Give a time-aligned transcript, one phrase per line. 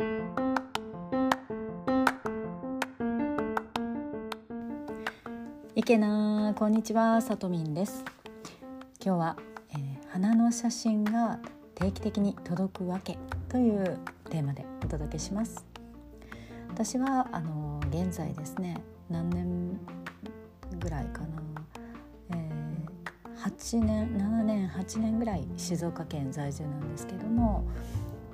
[0.00, 0.04] い
[5.82, 8.04] けなこんにちはさとみんです。
[9.04, 9.36] 今日は、
[9.72, 9.78] えー、
[10.10, 11.40] 花の写真が
[11.74, 13.98] 定期的に届くわけという
[14.30, 15.66] テーマでお届けします。
[16.68, 18.80] 私はあの現在ですね
[19.10, 19.80] 何年
[20.78, 21.42] ぐらいかな、
[22.30, 22.86] えー、
[23.36, 27.66] 8年7年8年ぐらい静岡県在住なんですけども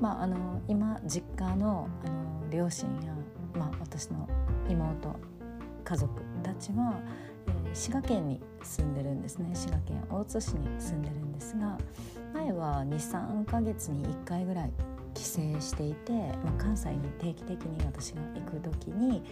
[0.01, 3.15] まああの今実家のあの両親や、
[3.59, 4.29] まあ、私の
[4.69, 5.15] 妹
[5.85, 7.01] 家族たちは
[7.73, 9.51] 滋賀県に住んでるんですね。
[9.55, 11.77] 滋賀県大津市に住んでるんですが
[12.33, 14.73] 前は23ヶ月に1回ぐらい
[15.15, 15.31] 帰省
[15.61, 19.23] していて、まあ、関西に定期的に私が行く時に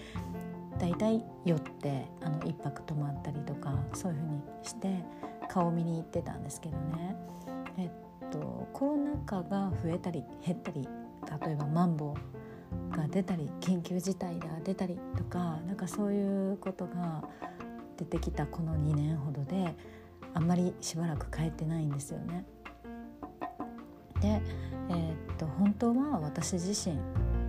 [0.79, 5.05] 大体寄ってあの1泊泊まったりとかそういうふうにして
[5.49, 7.17] 顔見に行ってたんですけどね。
[7.79, 7.91] えっ
[8.31, 10.89] とコロナ禍が増えたり減ったり
[11.45, 12.15] 例えばマンボ
[12.93, 17.23] ウが出たり緊急事態が出たりとかなんかそういうことが
[17.97, 19.75] 出てきたこの2年ほどで
[20.35, 22.45] あんまりしばらく帰ってないんですよね。
[24.21, 24.41] で、
[24.89, 26.97] えー、っと本当は私自身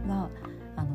[0.09, 0.29] は
[0.75, 0.89] あの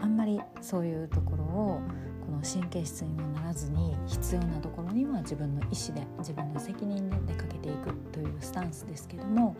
[0.00, 1.80] あんまりそういうところを
[2.24, 9.56] この神経質にもならずに必要なところには自分の意思で自分の責任で出かけていくというスタンスですけども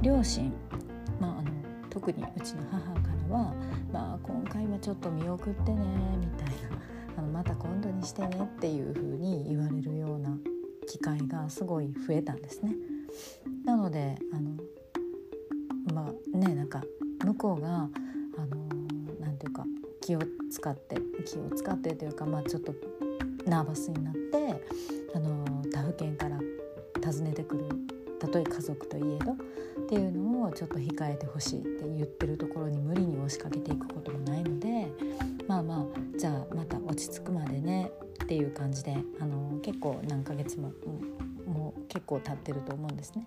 [0.00, 0.52] 両親、
[1.20, 1.51] まあ、あの
[1.92, 3.54] 特にうちの母からは、
[3.92, 5.84] まあ、今回はちょっと見送ってね
[6.18, 6.54] みたいな
[7.18, 10.34] あのまた今度にしてねっていう風に言われるような
[10.88, 12.74] 機会がすごい増えたんですね。
[13.66, 14.56] なのであの
[15.92, 16.82] まあねなんか
[17.22, 18.66] 向こうがあの
[19.20, 19.66] なんていうか
[20.00, 20.20] 気を
[20.50, 22.74] 使って気を使ってというか、まあ、ちょっと
[23.44, 24.64] ナーバスになって
[25.14, 26.38] あの他府県から
[27.04, 27.66] 訪ねてくる
[28.18, 29.36] たとえ家族といえど
[29.92, 34.88] っていうのをちょっと控えてほしいって言ってるところに無理に押しかけていくこともないので
[35.46, 37.92] まあまあじゃあまた落ち着くまでね
[38.24, 40.72] っていう感じであの結構何ヶ月も
[41.46, 43.26] もう結構経ってると思うんですね。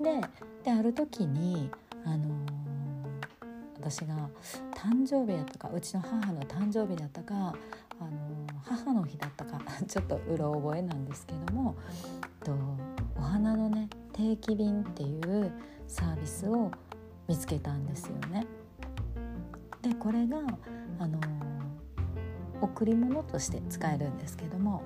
[0.00, 0.20] で
[0.64, 1.70] である時に
[2.04, 2.34] あの
[3.78, 4.28] 私が
[4.74, 7.34] 誕生日だったかうちの母の誕生日だったか
[8.00, 8.10] あの
[8.64, 11.76] 母の日だったか ちょっとうろ覚えなんですけども
[12.42, 12.52] と
[13.16, 15.52] お花のね定期便っていう
[15.86, 16.70] サービスを
[17.28, 18.46] 見つけたんですよね。
[19.82, 20.38] でこれが
[20.98, 21.20] あの
[22.62, 24.82] 贈り物として使えるんですけども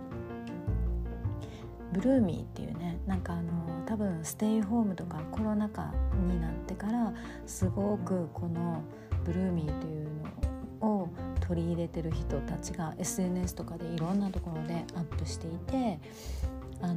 [1.93, 5.93] ブルーミーっていうねなんかあの多分ステイホームとかコロナ禍
[6.27, 7.15] になってから
[7.47, 8.83] すごくこの
[9.25, 10.09] ブルーミーという
[10.81, 11.09] のを
[11.41, 16.01] 取り入れてる人たちが SNS とかでいろんなところでアップしていて
[16.81, 16.97] あの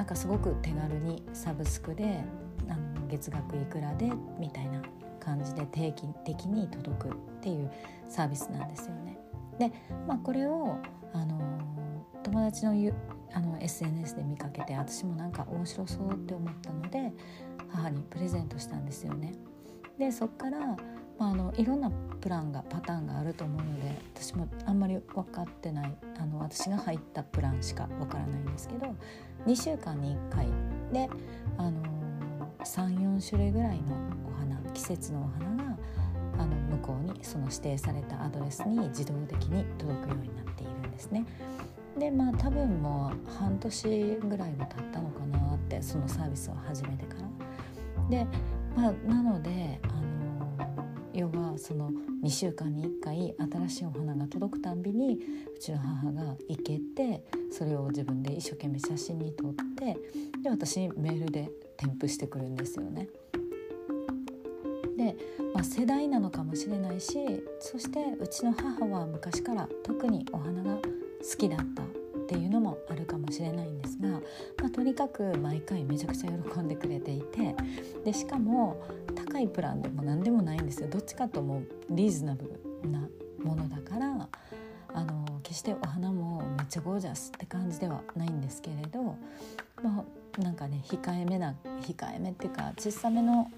[0.00, 2.24] なんかすごく手軽にサブスクで
[2.70, 4.80] あの月額いくらでみたいな
[5.22, 7.12] 感じで定期的に届くっ
[7.42, 7.70] ていう
[8.08, 9.18] サービスなんですよね。
[9.58, 9.70] で、
[10.08, 10.78] まあ、これを
[11.12, 11.38] あの
[12.22, 12.72] 友達の
[13.34, 17.12] あの SNS で見かけて私もなんか面白そうって思ったので
[17.68, 19.34] 母にプレゼントしたんですよね。
[19.98, 20.76] でそっから、ま
[21.18, 21.90] あ、あのいろんな
[22.22, 28.94] プランがパターンがあると思うので私もあんまり分かってないあの私が入ったプランしか分からないんですけど
[29.46, 30.46] 2週間に1回
[30.92, 31.08] で、
[31.56, 31.82] あの
[32.64, 33.96] 34種類ぐらいの
[34.26, 35.76] お花季節のお花が
[36.38, 41.24] あの向こうにその指定されたアドレスに自動的に届くようになっているんですね。
[41.98, 48.08] でまあ多分もう半年ぐらいは経ったのかなってそのサービスを始めてから。
[48.08, 48.26] で、
[48.76, 49.99] まあ、なのであ
[51.12, 51.90] 要はその
[52.22, 53.34] 2週間に1回
[53.68, 55.18] 新しいお花が届くたんびに
[55.54, 59.96] うちの母が行けてそれを自分で一生懸命写真に撮って
[60.42, 63.08] で私メールで添付してくるんですよね。
[64.96, 65.16] で、
[65.54, 67.18] まあ、世代なのかもしれないし
[67.58, 70.82] そしてうちの母は昔から特にお花が好
[71.38, 71.86] きだったっ
[72.26, 74.09] ていうのもあるかもしれないんですが、
[74.90, 77.54] にかく毎回めちゃくちゃ喜んでくれていて
[78.04, 78.82] でしかも
[79.14, 83.08] 高いプランでも何でもないんですよどっちかともリーズナブルな
[83.42, 84.28] ものだから
[84.92, 89.16] あの決してお花もめっちゃゴージャスって感じではないんですけれど、
[89.80, 90.04] ま
[90.38, 93.48] あ、なんかね控えめな控えめっていうか小さめの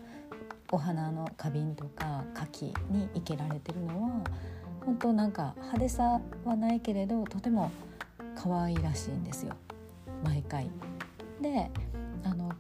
[0.71, 4.11] お花の花瓶とか柿に生けられてるのは
[4.85, 7.73] 本当なんか派手さはないけれどとても
[8.37, 9.57] 可愛いらしいんですよ
[10.23, 10.71] 毎回。
[11.43, 11.71] で
[12.25, 12.53] あの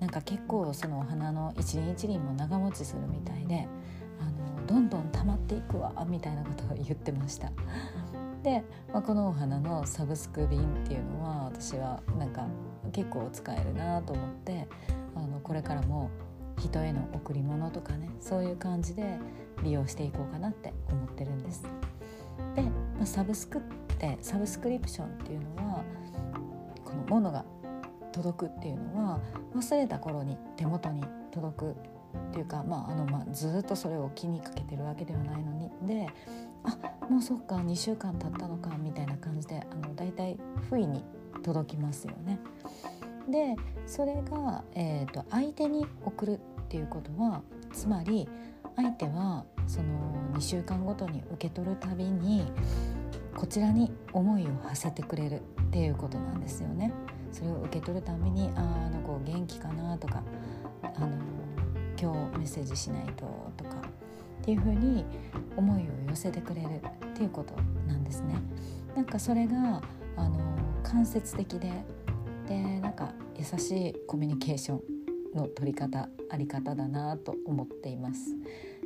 [0.00, 3.68] なんか結構そのお花の一輪一輪も長持ちするみたいで
[4.20, 4.24] あ
[4.60, 7.52] のどんどん溜まっていくわみたいなことを言ってました。
[8.42, 8.62] で、
[8.92, 12.46] まあ、このお花のサブスク便っていうのは私はなんか
[12.92, 14.68] 結構使えるなと思って
[15.14, 16.10] あのこれからも
[16.58, 19.18] 人への贈り物とかねそういう感じで
[19.62, 21.62] 利用していこうかなって思ってるんです。
[22.54, 22.70] で、ま
[23.02, 23.60] あ、サブスクっ
[23.98, 25.82] てサブスクリプションっていうのは
[26.84, 27.44] このものが
[28.14, 29.20] 届くっていうのは
[29.56, 31.74] 忘れた頃に手元に届くっ
[32.32, 36.06] ていうか、まああのまあ、ずっとそれを気にかけてるわけではないのにで
[36.62, 36.78] あ
[37.08, 40.38] もうそっか2週間経ったのかみたいな感じであのだいたい
[40.70, 41.02] 不意に
[41.42, 42.38] 届きますよね。
[43.28, 43.56] で
[43.86, 46.38] それが、えーと、相手に送るっ
[46.68, 48.28] ていうことはつまり
[48.76, 49.88] 相手はその
[50.34, 52.46] 2週間ごとに受け取るたびに
[53.34, 56.92] こちらに思いを馳せてくれるっていうことなんですよね。
[57.34, 60.22] それを受け取るたびに「ああの子元気かな」とか
[60.82, 61.08] あの
[62.00, 63.26] 「今日メッセージしないと」
[63.58, 63.70] とか
[64.40, 65.04] っていうふうに
[65.56, 67.54] 思いを寄せてくれるっていうこと
[67.88, 68.36] なんですね。
[68.94, 69.82] なんかそれが
[70.16, 70.38] あの
[70.84, 71.72] 間接的で
[72.46, 78.36] でなんか優しいコミュニケーションの取り方あり方だなと思っています。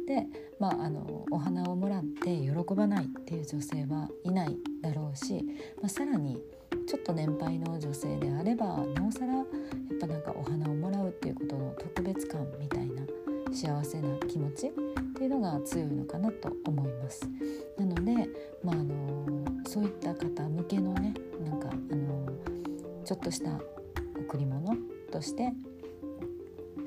[0.07, 0.27] で、
[0.59, 5.45] まあ、あのお花をもらって喜ばないっていう女性はいないだろうし、
[5.83, 6.41] まあ、さらに
[6.87, 9.45] ちょっと年配の女性であればなおさらやっ
[10.01, 13.03] ぱなんかお花をもらうっていうことの特別感みたいな
[13.53, 14.71] 幸せな気持ちっ
[15.15, 17.29] ていうのが強いのかなと思います。
[17.77, 18.29] なので、
[18.63, 19.27] まあ、あの
[19.67, 22.29] そういった方向けのねなんかあの
[23.05, 23.51] ちょっとした
[24.21, 24.77] 贈り物
[25.11, 25.53] として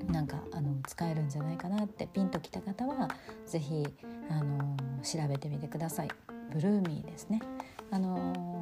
[0.08, 3.10] なんかあの使えるんじゃないかなってピンときた方は
[3.46, 3.88] 是非
[4.30, 6.10] あの調べてみてください。
[6.54, 7.42] ブルーミーですね。
[7.90, 8.61] あの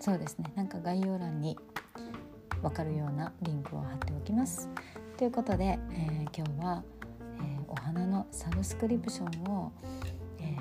[0.00, 0.52] そうですね。
[0.54, 1.56] なんか概要欄に
[2.62, 4.68] 分かるようなリンクを貼っておきます。
[5.16, 6.82] ということで、えー、今日は、
[7.38, 9.72] えー、お花のサブスクリプションを、
[10.38, 10.56] え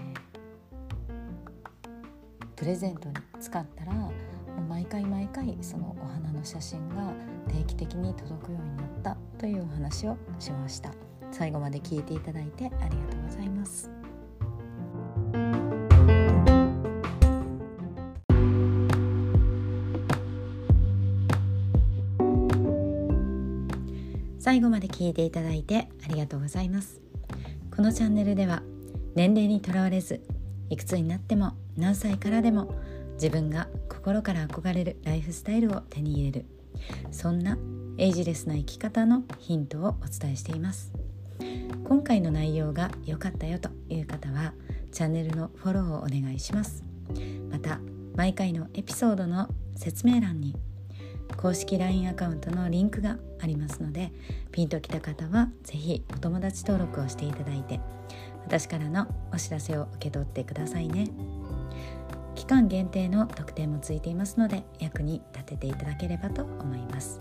[1.11, 4.11] ー、プレゼントに使ったらも
[4.57, 7.13] う毎回毎回そのお花の写真が
[7.47, 10.91] 定期的に届くようになったというお話をしました。
[11.31, 13.96] 最後まで聞いていただいてありがとうございます。
[24.47, 27.01] 最後まで聞いていただいてありがとうございます。
[27.75, 28.63] このチャンネルでは
[29.13, 30.21] 年齢にとらわれず
[30.69, 32.73] いくつになっても何歳からでも
[33.15, 36.45] 自分が心から憧れるライフスタイルを手に入れる
[37.11, 37.57] そんな
[37.97, 40.93] エイジレスな生き方のヒントをお伝えしています。
[41.83, 44.53] 今回の内容が良かったよという方は
[44.93, 46.85] チャンネルのフォローをお願いします。
[47.51, 47.81] また
[48.15, 50.55] 毎回のエピソードの説明欄に
[51.35, 54.11] 公式 LINE アカウントのリンクがありますので
[54.51, 57.79] ピンときた方は是非お友達登録をしていただいて
[58.45, 61.09] 私からのお知らせを受け取ってくださいね。
[62.37, 67.19] 期間限定の特典もついていますので役に立てていただければと思います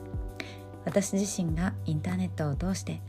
[0.86, 3.00] 私自身がインターネットを通して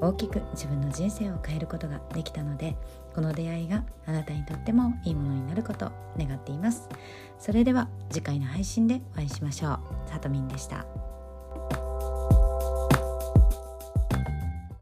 [0.00, 2.76] 大きく自分の人生を変えることができたので
[3.14, 6.88] この出会いがあなたにとってもいいものになることを願っています。
[7.38, 9.72] それでは次回の配信でお会いしましょ
[10.06, 10.08] う。
[10.08, 10.86] さとみんでした。